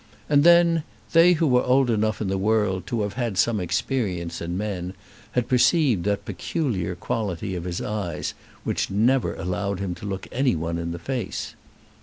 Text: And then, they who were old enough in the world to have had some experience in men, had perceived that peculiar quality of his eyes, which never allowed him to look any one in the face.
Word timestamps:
And 0.27 0.43
then, 0.43 0.81
they 1.13 1.33
who 1.33 1.45
were 1.45 1.61
old 1.63 1.91
enough 1.91 2.21
in 2.21 2.27
the 2.27 2.39
world 2.39 2.87
to 2.87 3.03
have 3.03 3.13
had 3.13 3.37
some 3.37 3.59
experience 3.59 4.41
in 4.41 4.57
men, 4.57 4.95
had 5.33 5.47
perceived 5.47 6.05
that 6.05 6.25
peculiar 6.25 6.95
quality 6.95 7.53
of 7.53 7.65
his 7.65 7.81
eyes, 7.81 8.33
which 8.63 8.89
never 8.89 9.35
allowed 9.35 9.79
him 9.79 9.93
to 9.93 10.07
look 10.07 10.27
any 10.31 10.55
one 10.55 10.79
in 10.79 10.91
the 10.91 10.97
face. 10.97 11.53